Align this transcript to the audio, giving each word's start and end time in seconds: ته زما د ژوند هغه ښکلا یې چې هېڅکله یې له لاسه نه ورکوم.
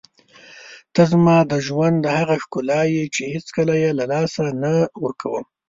ته 0.93 1.01
زما 1.11 1.37
د 1.51 1.53
ژوند 1.67 2.01
هغه 2.17 2.35
ښکلا 2.43 2.81
یې 2.95 3.03
چې 3.15 3.21
هېڅکله 3.33 3.73
یې 3.83 3.91
له 3.99 4.05
لاسه 4.13 4.43
نه 4.63 4.73
ورکوم. 5.03 5.45